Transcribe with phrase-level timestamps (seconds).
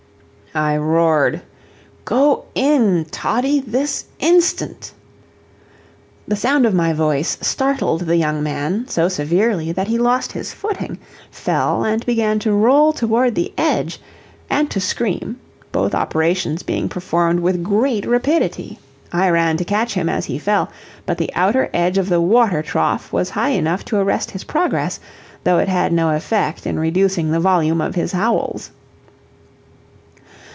[0.53, 1.43] I roared
[2.03, 4.91] "Go in, Toddie this instant!"
[6.27, 10.51] The sound of my voice startled the young man so severely that he lost his
[10.51, 10.99] footing,
[11.31, 14.01] fell, and began to roll toward the edge
[14.49, 15.39] and to scream,
[15.71, 18.77] both operations being performed with great rapidity.
[19.13, 20.69] I ran to catch him as he fell,
[21.05, 24.99] but the outer edge of the water trough was high enough to arrest his progress,
[25.45, 28.71] though it had no effect in reducing the volume of his howls.